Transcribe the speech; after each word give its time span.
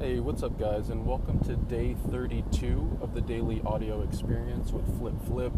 Hey, 0.00 0.18
what's 0.18 0.42
up, 0.42 0.58
guys, 0.58 0.88
and 0.90 1.06
welcome 1.06 1.38
to 1.44 1.54
day 1.54 1.94
32 2.10 2.98
of 3.00 3.14
the 3.14 3.20
daily 3.20 3.62
audio 3.64 4.02
experience 4.02 4.72
with 4.72 4.84
Flip 4.98 5.14
Flip. 5.24 5.52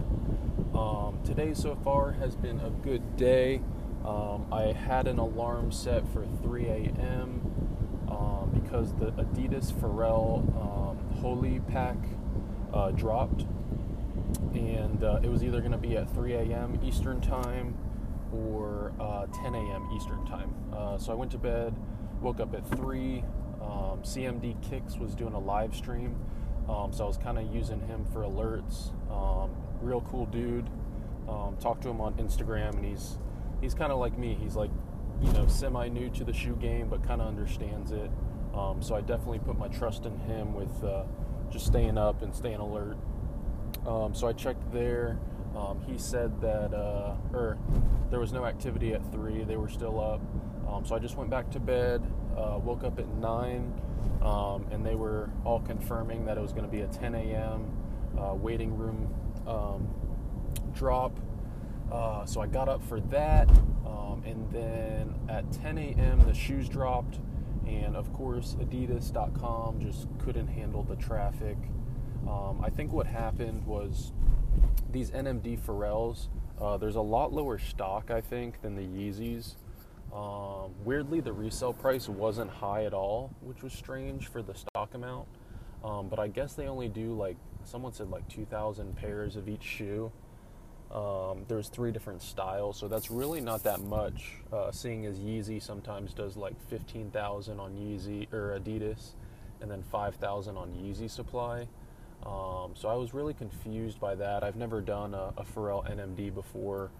Um, 0.74 1.18
today, 1.24 1.54
so 1.54 1.74
far, 1.82 2.12
has 2.12 2.36
been 2.36 2.60
a 2.60 2.68
good 2.68 3.16
day. 3.16 3.62
Um, 4.04 4.46
I 4.52 4.72
had 4.72 5.08
an 5.08 5.18
alarm 5.18 5.72
set 5.72 6.06
for 6.12 6.26
3 6.42 6.66
a.m. 6.66 7.40
Um, 8.10 8.50
because 8.52 8.92
the 8.96 9.12
Adidas 9.12 9.72
Pharrell 9.72 10.40
um, 10.60 10.98
Holi 11.22 11.60
Pack 11.60 11.96
uh, 12.74 12.90
dropped, 12.90 13.46
and 14.52 15.02
uh, 15.02 15.18
it 15.22 15.30
was 15.30 15.42
either 15.44 15.60
going 15.60 15.72
to 15.72 15.78
be 15.78 15.96
at 15.96 16.12
3 16.12 16.34
a.m. 16.34 16.78
Eastern 16.84 17.22
Time 17.22 17.74
or 18.34 18.92
uh, 19.00 19.26
10 19.42 19.54
a.m. 19.54 19.88
Eastern 19.96 20.26
Time. 20.26 20.54
Uh, 20.74 20.98
so 20.98 21.10
I 21.10 21.14
went 21.14 21.30
to 21.30 21.38
bed, 21.38 21.74
woke 22.20 22.38
up 22.38 22.54
at 22.54 22.68
3. 22.76 23.24
Um, 23.66 24.02
CMD 24.02 24.60
Kicks 24.62 24.96
was 24.96 25.14
doing 25.14 25.34
a 25.34 25.38
live 25.38 25.74
stream, 25.74 26.16
um, 26.68 26.92
so 26.92 27.04
I 27.04 27.06
was 27.06 27.16
kind 27.16 27.38
of 27.38 27.52
using 27.54 27.80
him 27.80 28.04
for 28.12 28.20
alerts. 28.20 28.92
Um, 29.10 29.50
real 29.80 30.02
cool 30.02 30.26
dude. 30.26 30.68
Um, 31.28 31.56
talked 31.60 31.82
to 31.82 31.88
him 31.88 32.00
on 32.00 32.14
Instagram, 32.14 32.76
and 32.76 32.84
he's 32.84 33.18
he's 33.60 33.74
kind 33.74 33.90
of 33.90 33.98
like 33.98 34.16
me. 34.16 34.36
He's 34.40 34.54
like, 34.54 34.70
you 35.20 35.32
know, 35.32 35.46
semi 35.48 35.88
new 35.88 36.08
to 36.10 36.24
the 36.24 36.32
shoe 36.32 36.56
game, 36.56 36.88
but 36.88 37.02
kind 37.06 37.20
of 37.20 37.28
understands 37.28 37.90
it. 37.90 38.10
Um, 38.54 38.80
so 38.80 38.94
I 38.94 39.00
definitely 39.00 39.40
put 39.40 39.58
my 39.58 39.68
trust 39.68 40.06
in 40.06 40.16
him 40.20 40.54
with 40.54 40.84
uh, 40.84 41.04
just 41.50 41.66
staying 41.66 41.98
up 41.98 42.22
and 42.22 42.34
staying 42.34 42.60
alert. 42.60 42.96
Um, 43.86 44.14
so 44.14 44.28
I 44.28 44.32
checked 44.32 44.72
there. 44.72 45.18
Um, 45.56 45.80
he 45.86 45.98
said 45.98 46.40
that, 46.40 46.74
uh, 46.74 47.16
or 47.32 47.58
there 48.10 48.20
was 48.20 48.32
no 48.32 48.44
activity 48.44 48.92
at 48.92 49.10
three. 49.10 49.42
They 49.44 49.56
were 49.56 49.68
still 49.68 50.00
up. 50.00 50.20
So 50.86 50.94
I 50.94 50.98
just 50.98 51.16
went 51.16 51.30
back 51.30 51.50
to 51.52 51.60
bed. 51.60 52.02
Uh, 52.36 52.58
woke 52.58 52.84
up 52.84 52.98
at 52.98 53.08
nine, 53.14 53.72
um, 54.22 54.66
and 54.70 54.84
they 54.84 54.94
were 54.94 55.30
all 55.44 55.60
confirming 55.60 56.24
that 56.26 56.36
it 56.36 56.40
was 56.40 56.52
going 56.52 56.64
to 56.64 56.70
be 56.70 56.82
a 56.82 56.86
10 56.86 57.14
a.m. 57.14 57.72
Uh, 58.18 58.34
waiting 58.34 58.76
room 58.76 59.08
um, 59.46 59.88
drop. 60.74 61.18
Uh, 61.90 62.26
so 62.26 62.40
I 62.40 62.46
got 62.46 62.68
up 62.68 62.82
for 62.82 63.00
that, 63.00 63.48
um, 63.86 64.22
and 64.26 64.50
then 64.50 65.14
at 65.28 65.50
10 65.52 65.78
a.m. 65.78 66.20
the 66.26 66.34
shoes 66.34 66.68
dropped, 66.68 67.20
and 67.66 67.96
of 67.96 68.12
course 68.12 68.56
Adidas.com 68.60 69.80
just 69.80 70.08
couldn't 70.18 70.48
handle 70.48 70.82
the 70.82 70.96
traffic. 70.96 71.56
Um, 72.28 72.60
I 72.62 72.70
think 72.70 72.92
what 72.92 73.06
happened 73.06 73.64
was 73.66 74.12
these 74.90 75.10
NMD 75.10 75.60
Pharrells. 75.60 76.28
Uh, 76.60 76.76
there's 76.76 76.96
a 76.96 77.00
lot 77.00 77.32
lower 77.32 77.58
stock, 77.58 78.10
I 78.10 78.20
think, 78.20 78.60
than 78.62 78.74
the 78.74 78.82
Yeezys. 78.82 79.54
Um, 80.16 80.72
weirdly, 80.84 81.20
the 81.20 81.32
resale 81.32 81.74
price 81.74 82.08
wasn't 82.08 82.50
high 82.50 82.84
at 82.84 82.94
all, 82.94 83.34
which 83.42 83.62
was 83.62 83.74
strange 83.74 84.28
for 84.28 84.42
the 84.42 84.54
stock 84.54 84.94
amount. 84.94 85.28
Um, 85.84 86.08
but 86.08 86.18
I 86.18 86.28
guess 86.28 86.54
they 86.54 86.68
only 86.68 86.88
do 86.88 87.12
like 87.12 87.36
someone 87.64 87.92
said 87.92 88.08
like 88.08 88.26
2,000 88.28 88.96
pairs 88.96 89.36
of 89.36 89.48
each 89.48 89.62
shoe. 89.62 90.10
Um, 90.90 91.44
there's 91.48 91.68
three 91.68 91.92
different 91.92 92.22
styles, 92.22 92.78
so 92.78 92.88
that's 92.88 93.10
really 93.10 93.40
not 93.40 93.64
that 93.64 93.80
much. 93.80 94.36
Uh, 94.52 94.70
seeing 94.70 95.04
as 95.04 95.18
Yeezy 95.18 95.62
sometimes 95.62 96.14
does 96.14 96.36
like 96.36 96.54
15,000 96.70 97.60
on 97.60 97.72
Yeezy 97.74 98.32
or 98.32 98.58
Adidas, 98.58 99.10
and 99.60 99.70
then 99.70 99.82
5,000 99.82 100.56
on 100.56 100.70
Yeezy 100.70 101.10
Supply. 101.10 101.66
Um, 102.24 102.72
so 102.74 102.88
I 102.88 102.94
was 102.94 103.12
really 103.12 103.34
confused 103.34 104.00
by 104.00 104.14
that. 104.14 104.42
I've 104.42 104.56
never 104.56 104.80
done 104.80 105.12
a, 105.12 105.34
a 105.36 105.44
Pharrell 105.44 105.84
NMD 105.90 106.32
before. 106.32 106.90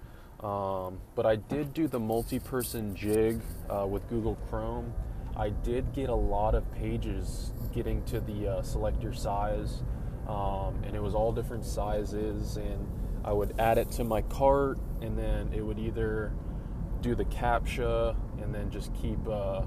Um, 0.43 0.99
but 1.15 1.25
I 1.25 1.37
did 1.37 1.73
do 1.73 1.89
the 1.89 1.99
multi 1.99 2.39
person 2.39 2.95
jig 2.95 3.41
uh, 3.71 3.87
with 3.87 4.09
Google 4.09 4.37
Chrome. 4.49 4.93
I 5.37 5.51
did 5.51 5.93
get 5.93 6.09
a 6.09 6.15
lot 6.15 6.55
of 6.55 6.71
pages 6.73 7.53
getting 7.75 8.03
to 8.05 8.21
the 8.21 8.49
uh, 8.49 8.63
select 8.63 9.03
your 9.03 9.13
size, 9.13 9.83
um, 10.29 10.83
and 10.85 10.95
it 10.95 11.03
was 11.03 11.15
all 11.15 11.33
different 11.33 11.65
sizes. 11.65 12.57
And 12.57 12.87
I 13.25 13.33
would 13.33 13.55
add 13.59 13.79
it 13.79 13.91
to 13.93 14.05
my 14.05 14.23
cart, 14.23 14.79
and 15.01 15.19
then 15.19 15.51
it 15.55 15.63
would 15.63 15.79
either 15.79 16.33
do 17.01 17.15
the 17.15 17.25
CAPTCHA 17.27 18.17
and 18.43 18.55
then 18.55 18.71
just 18.71 18.93
keep 18.95 19.19
uh, 19.29 19.63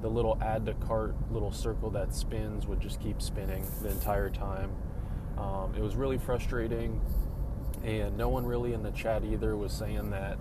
the 0.00 0.08
little 0.08 0.38
add 0.40 0.66
to 0.66 0.74
cart 0.74 1.14
little 1.30 1.52
circle 1.52 1.90
that 1.90 2.14
spins 2.14 2.66
would 2.66 2.80
just 2.80 3.00
keep 3.00 3.20
spinning 3.20 3.66
the 3.82 3.90
entire 3.90 4.30
time. 4.30 4.70
Um, 5.36 5.74
it 5.76 5.80
was 5.80 5.96
really 5.96 6.18
frustrating 6.18 7.00
and 7.84 8.16
no 8.16 8.28
one 8.28 8.44
really 8.44 8.72
in 8.72 8.82
the 8.82 8.90
chat 8.90 9.24
either 9.24 9.56
was 9.56 9.72
saying 9.72 10.10
that 10.10 10.38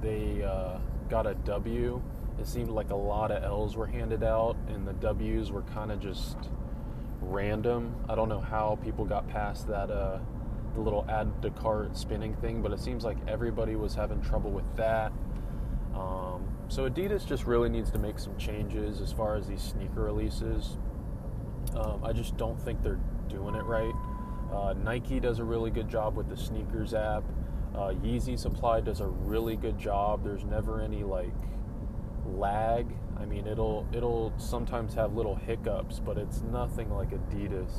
they 0.00 0.42
uh, 0.42 0.78
got 1.08 1.26
a 1.26 1.34
W. 1.34 2.02
It 2.38 2.46
seemed 2.46 2.70
like 2.70 2.90
a 2.90 2.96
lot 2.96 3.30
of 3.30 3.42
L's 3.42 3.76
were 3.76 3.86
handed 3.86 4.22
out, 4.22 4.56
and 4.68 4.86
the 4.86 4.94
W's 4.94 5.50
were 5.50 5.62
kind 5.62 5.92
of 5.92 6.00
just 6.00 6.36
random. 7.20 7.94
I 8.08 8.14
don't 8.14 8.28
know 8.28 8.40
how 8.40 8.78
people 8.82 9.04
got 9.04 9.28
past 9.28 9.68
that 9.68 9.90
uh, 9.90 10.18
the 10.74 10.80
little 10.80 11.04
add 11.08 11.42
to 11.42 11.50
cart 11.50 11.96
spinning 11.96 12.34
thing, 12.36 12.62
but 12.62 12.72
it 12.72 12.80
seems 12.80 13.04
like 13.04 13.18
everybody 13.28 13.76
was 13.76 13.94
having 13.94 14.22
trouble 14.22 14.50
with 14.50 14.76
that. 14.76 15.12
Um, 15.94 16.48
so 16.68 16.88
Adidas 16.88 17.26
just 17.26 17.46
really 17.46 17.68
needs 17.68 17.90
to 17.90 17.98
make 17.98 18.18
some 18.18 18.36
changes 18.38 19.00
as 19.00 19.12
far 19.12 19.36
as 19.36 19.48
these 19.48 19.60
sneaker 19.60 20.02
releases. 20.02 20.78
Um, 21.74 22.02
I 22.04 22.12
just 22.12 22.36
don't 22.36 22.60
think 22.60 22.82
they're 22.82 23.00
doing 23.28 23.54
it 23.54 23.64
right. 23.64 23.92
Uh, 24.52 24.74
Nike 24.84 25.20
does 25.20 25.38
a 25.38 25.44
really 25.44 25.70
good 25.70 25.88
job 25.88 26.16
with 26.16 26.28
the 26.28 26.36
sneakers 26.36 26.94
app. 26.94 27.22
Uh, 27.74 27.94
Yeezy 28.02 28.38
Supply 28.38 28.80
does 28.80 29.00
a 29.00 29.06
really 29.06 29.56
good 29.56 29.78
job. 29.78 30.24
There's 30.24 30.44
never 30.44 30.80
any 30.80 31.04
like 31.04 31.32
lag. 32.26 32.86
I 33.18 33.24
mean, 33.26 33.46
it'll 33.46 33.86
it'll 33.92 34.32
sometimes 34.38 34.94
have 34.94 35.14
little 35.14 35.36
hiccups, 35.36 36.00
but 36.00 36.18
it's 36.18 36.40
nothing 36.40 36.90
like 36.90 37.10
Adidas. 37.10 37.70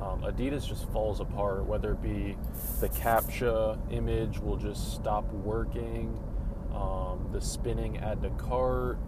Um, 0.00 0.22
Adidas 0.22 0.68
just 0.68 0.90
falls 0.90 1.20
apart. 1.20 1.64
Whether 1.64 1.92
it 1.92 2.02
be 2.02 2.36
the 2.80 2.88
CAPTCHA 2.88 3.92
image 3.92 4.38
will 4.40 4.56
just 4.56 4.94
stop 4.94 5.24
working, 5.32 6.18
um, 6.74 7.28
the 7.32 7.40
spinning 7.40 7.98
add 7.98 8.20
to 8.22 8.30
cart, 8.30 8.98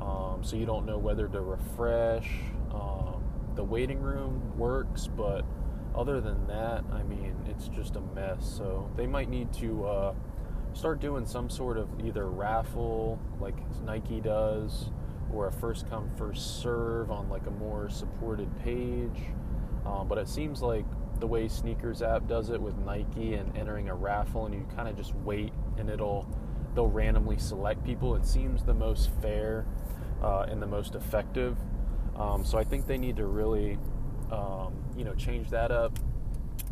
um, 0.00 0.40
so 0.42 0.56
you 0.56 0.66
don't 0.66 0.86
know 0.86 0.98
whether 0.98 1.26
to 1.26 1.40
refresh. 1.40 2.30
Um, 2.72 3.24
the 3.56 3.64
waiting 3.64 4.00
room 4.00 4.56
works, 4.56 5.08
but 5.08 5.44
other 5.98 6.20
than 6.20 6.46
that, 6.46 6.84
I 6.92 7.02
mean, 7.02 7.34
it's 7.46 7.68
just 7.68 7.96
a 7.96 8.00
mess. 8.00 8.48
So 8.56 8.88
they 8.96 9.06
might 9.06 9.28
need 9.28 9.52
to 9.54 9.84
uh, 9.84 10.14
start 10.72 11.00
doing 11.00 11.26
some 11.26 11.50
sort 11.50 11.76
of 11.76 11.88
either 12.04 12.28
raffle 12.28 13.18
like 13.40 13.56
Nike 13.84 14.20
does, 14.20 14.90
or 15.32 15.48
a 15.48 15.52
first 15.52 15.90
come 15.90 16.08
first 16.16 16.62
serve 16.62 17.10
on 17.10 17.28
like 17.28 17.46
a 17.46 17.50
more 17.50 17.90
supported 17.90 18.48
page. 18.62 19.20
Um, 19.84 20.06
but 20.06 20.18
it 20.18 20.28
seems 20.28 20.62
like 20.62 20.84
the 21.18 21.26
way 21.26 21.48
Sneakers 21.48 22.00
app 22.00 22.28
does 22.28 22.50
it 22.50 22.60
with 22.60 22.76
Nike 22.78 23.34
and 23.34 23.56
entering 23.56 23.88
a 23.88 23.94
raffle, 23.94 24.46
and 24.46 24.54
you 24.54 24.66
kind 24.76 24.88
of 24.88 24.96
just 24.96 25.14
wait, 25.16 25.52
and 25.78 25.90
it'll 25.90 26.28
they'll 26.74 26.86
randomly 26.86 27.38
select 27.38 27.84
people. 27.84 28.14
It 28.14 28.24
seems 28.24 28.62
the 28.62 28.74
most 28.74 29.10
fair 29.20 29.66
uh, 30.22 30.46
and 30.48 30.62
the 30.62 30.66
most 30.66 30.94
effective. 30.94 31.56
Um, 32.14 32.44
so 32.44 32.56
I 32.56 32.64
think 32.64 32.86
they 32.86 32.98
need 32.98 33.16
to 33.16 33.26
really 33.26 33.78
um, 34.30 34.74
you 34.98 35.04
know, 35.04 35.14
change 35.14 35.48
that 35.50 35.70
up. 35.70 35.96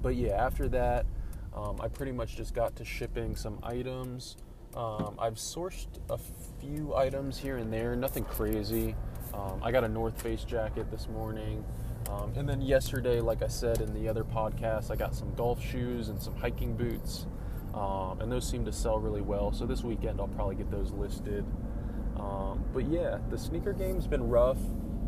But 0.03 0.17
yeah, 0.17 0.33
after 0.33 0.69
that, 0.71 1.07
um, 1.55 1.81
I 1.81 1.89
pretty 1.89 2.13
much 2.13 2.37
just 2.37 2.55
got 2.55 2.77
to 2.77 2.85
shipping 2.85 3.37
some 3.37 3.59
items. 3.63 4.37
Um, 4.75 5.15
I've 5.19 5.37
sourced 5.37 5.87
a 6.11 6.19
few 6.61 6.95
items 6.95 7.39
here 7.39 7.57
and 7.57 7.73
there, 7.73 7.97
nothing 7.97 8.25
crazy. 8.25 8.95
Um, 9.33 9.61
I 9.63 9.71
got 9.71 9.85
a 9.85 9.89
North 9.89 10.21
Face 10.21 10.45
jacket 10.45 10.91
this 10.91 11.09
morning. 11.09 11.65
Um, 12.11 12.33
and 12.37 12.49
then 12.49 12.61
yesterday, 12.61 13.21
like 13.21 13.43
I 13.43 13.49
said 13.49 13.81
in 13.81 13.95
the 13.95 14.09
other 14.09 14.23
podcast, 14.23 14.91
I 14.91 14.97
got 14.97 15.15
some 15.15 15.35
golf 15.35 15.65
shoes 15.65 16.09
and 16.09 16.21
some 16.21 16.37
hiking 16.37 16.77
boots. 16.77 17.27
Um, 17.75 18.21
and 18.21 18.31
those 18.31 18.49
seem 18.49 18.65
to 18.65 18.73
sell 18.73 18.99
really 18.99 19.23
well. 19.23 19.53
So 19.53 19.67
this 19.67 19.83
weekend, 19.83 20.21
I'll 20.21 20.29
probably 20.29 20.57
get 20.57 20.71
those 20.71 20.93
listed. 20.93 21.45
but 22.73 22.89
yeah, 22.89 23.19
the 23.31 23.39
sneaker 23.39 23.73
game's 23.73 24.07
been 24.07 24.29
rough. 24.29 24.59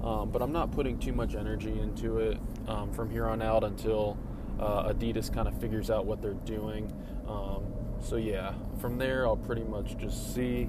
Um, 0.02 0.30
but 0.30 0.42
I'm 0.42 0.52
not 0.52 0.70
putting 0.70 0.98
too 0.98 1.12
much 1.12 1.34
energy 1.34 1.78
into 1.78 2.18
it 2.18 2.38
um, 2.68 2.92
from 2.92 3.10
here 3.10 3.26
on 3.26 3.42
out 3.42 3.64
until 3.64 4.16
uh, 4.60 4.92
Adidas 4.92 5.32
kind 5.32 5.48
of 5.48 5.60
figures 5.60 5.90
out 5.90 6.06
what 6.06 6.22
they're 6.22 6.34
doing. 6.34 6.92
Um, 7.26 7.64
so 8.00 8.16
yeah, 8.16 8.54
from 8.80 8.98
there 8.98 9.26
I'll 9.26 9.36
pretty 9.36 9.64
much 9.64 9.98
just 9.98 10.34
see. 10.34 10.68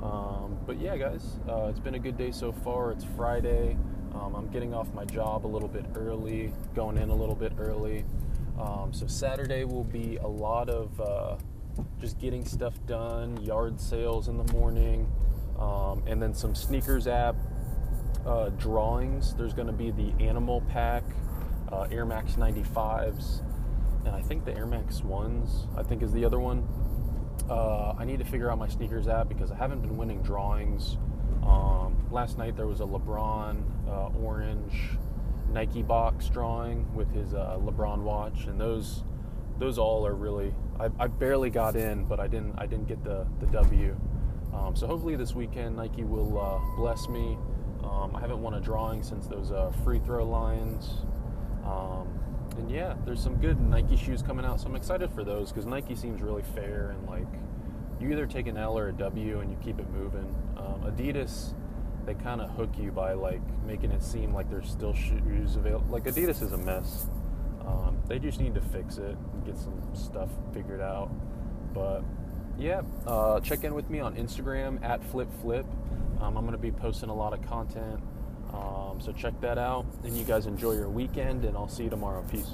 Um, 0.00 0.58
but 0.66 0.80
yeah, 0.80 0.96
guys, 0.96 1.38
uh, 1.48 1.66
it's 1.70 1.80
been 1.80 1.94
a 1.94 1.98
good 1.98 2.16
day 2.16 2.30
so 2.30 2.52
far. 2.52 2.92
It's 2.92 3.04
Friday. 3.16 3.76
Um, 4.14 4.34
I'm 4.34 4.48
getting 4.48 4.72
off 4.72 4.92
my 4.94 5.04
job 5.04 5.44
a 5.44 5.48
little 5.48 5.68
bit 5.68 5.84
early, 5.94 6.52
going 6.74 6.98
in 6.98 7.10
a 7.10 7.14
little 7.14 7.34
bit 7.34 7.52
early. 7.58 8.04
Um, 8.58 8.92
so 8.92 9.06
Saturday 9.06 9.64
will 9.64 9.84
be 9.84 10.16
a 10.16 10.26
lot 10.26 10.70
of 10.70 11.00
uh, 11.00 11.36
just 12.00 12.18
getting 12.18 12.44
stuff 12.44 12.74
done, 12.86 13.36
yard 13.42 13.80
sales 13.80 14.28
in 14.28 14.38
the 14.38 14.50
morning, 14.52 15.10
and 16.06 16.22
then 16.22 16.32
some 16.32 16.54
sneakers 16.54 17.06
app 17.06 17.36
uh, 18.26 18.50
drawings. 18.50 19.34
There's 19.34 19.54
going 19.54 19.68
to 19.68 19.72
be 19.72 19.90
the 19.90 20.12
Animal 20.20 20.62
Pack, 20.68 21.04
uh, 21.70 21.86
Air 21.90 22.04
Max 22.04 22.32
95s, 22.32 23.42
and 24.04 24.14
I 24.14 24.20
think 24.20 24.44
the 24.44 24.54
Air 24.56 24.66
Max 24.66 25.00
1s, 25.00 25.66
I 25.78 25.82
think 25.82 26.02
is 26.02 26.12
the 26.12 26.24
other 26.24 26.40
one. 26.40 26.66
Uh, 27.48 27.94
I 27.96 28.04
need 28.04 28.18
to 28.18 28.24
figure 28.24 28.50
out 28.50 28.58
my 28.58 28.68
sneakers 28.68 29.08
app 29.08 29.28
because 29.28 29.52
I 29.52 29.56
haven't 29.56 29.80
been 29.80 29.96
winning 29.96 30.22
drawings. 30.22 30.96
Um, 31.46 32.06
last 32.10 32.38
night 32.38 32.56
there 32.56 32.66
was 32.66 32.80
a 32.80 32.84
LeBron 32.84 33.62
uh, 33.88 34.08
orange 34.18 34.96
Nike 35.52 35.82
box 35.82 36.28
drawing 36.28 36.92
with 36.94 37.10
his 37.12 37.34
uh, 37.34 37.58
LeBron 37.60 38.02
watch, 38.02 38.46
and 38.46 38.60
those 38.60 39.04
those 39.58 39.78
all 39.78 40.06
are 40.06 40.14
really. 40.14 40.54
I, 40.78 40.90
I, 40.98 41.06
barely 41.06 41.48
got 41.48 41.76
in, 41.76 42.04
but 42.04 42.20
I 42.20 42.26
didn't 42.26 42.56
I 42.58 42.66
didn't 42.66 42.88
get 42.88 43.02
the 43.04 43.26
the 43.40 43.46
W. 43.46 43.96
Um, 44.52 44.74
so 44.74 44.86
hopefully 44.86 45.16
this 45.16 45.34
weekend 45.34 45.76
Nike 45.76 46.04
will 46.04 46.38
uh, 46.38 46.76
bless 46.76 47.08
me. 47.08 47.38
Um, 47.86 48.16
I 48.16 48.20
haven't 48.20 48.42
won 48.42 48.54
a 48.54 48.60
drawing 48.60 49.02
since 49.02 49.26
those 49.26 49.52
uh, 49.52 49.72
free 49.84 50.00
throw 50.00 50.24
lines. 50.24 50.90
Um, 51.64 52.08
and 52.58 52.70
yeah, 52.70 52.94
there's 53.04 53.22
some 53.22 53.36
good 53.36 53.60
Nike 53.60 53.96
shoes 53.96 54.22
coming 54.22 54.44
out, 54.44 54.60
so 54.60 54.68
I'm 54.68 54.76
excited 54.76 55.10
for 55.12 55.24
those 55.24 55.50
because 55.50 55.66
Nike 55.66 55.94
seems 55.94 56.22
really 56.22 56.42
fair 56.54 56.90
and 56.96 57.08
like 57.08 57.26
you 58.00 58.10
either 58.10 58.26
take 58.26 58.46
an 58.46 58.56
L 58.56 58.78
or 58.78 58.88
a 58.88 58.92
W 58.92 59.40
and 59.40 59.50
you 59.50 59.56
keep 59.62 59.78
it 59.78 59.88
moving. 59.90 60.34
Um, 60.56 60.82
Adidas, 60.90 61.54
they 62.04 62.14
kind 62.14 62.40
of 62.40 62.50
hook 62.50 62.70
you 62.78 62.90
by 62.92 63.12
like 63.12 63.42
making 63.66 63.90
it 63.90 64.02
seem 64.02 64.32
like 64.32 64.50
there's 64.50 64.70
still 64.70 64.94
shoes 64.94 65.56
available. 65.56 65.86
Like 65.90 66.04
Adidas 66.04 66.42
is 66.42 66.52
a 66.52 66.58
mess. 66.58 67.06
Um, 67.66 68.00
they 68.06 68.18
just 68.18 68.40
need 68.40 68.54
to 68.54 68.60
fix 68.60 68.98
it 68.98 69.16
and 69.32 69.44
get 69.44 69.58
some 69.58 69.82
stuff 69.94 70.30
figured 70.52 70.80
out. 70.80 71.10
But 71.74 72.02
yeah, 72.58 72.82
uh, 73.06 73.40
check 73.40 73.64
in 73.64 73.74
with 73.74 73.90
me 73.90 74.00
on 74.00 74.14
Instagram 74.16 74.82
at 74.84 75.02
FlipFlip. 75.12 75.66
Um, 76.26 76.36
I'm 76.36 76.44
going 76.44 76.56
to 76.56 76.62
be 76.62 76.72
posting 76.72 77.08
a 77.08 77.14
lot 77.14 77.32
of 77.32 77.40
content. 77.42 78.00
Um, 78.52 79.00
so 79.00 79.12
check 79.12 79.40
that 79.42 79.58
out. 79.58 79.86
And 80.02 80.16
you 80.16 80.24
guys 80.24 80.46
enjoy 80.46 80.72
your 80.72 80.88
weekend, 80.88 81.44
and 81.44 81.56
I'll 81.56 81.68
see 81.68 81.84
you 81.84 81.90
tomorrow. 81.90 82.24
Peace. 82.28 82.50